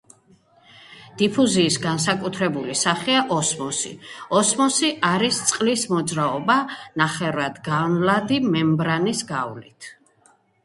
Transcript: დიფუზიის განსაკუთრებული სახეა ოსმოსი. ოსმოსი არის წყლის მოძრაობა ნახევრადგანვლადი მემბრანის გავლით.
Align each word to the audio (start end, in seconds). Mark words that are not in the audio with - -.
დიფუზიის 1.17 1.75
განსაკუთრებული 1.81 2.77
სახეა 2.83 3.19
ოსმოსი. 3.35 3.91
ოსმოსი 4.39 4.89
არის 5.09 5.41
წყლის 5.51 5.83
მოძრაობა 5.95 6.55
ნახევრადგანვლადი 7.03 8.39
მემბრანის 8.57 9.21
გავლით. 9.33 9.91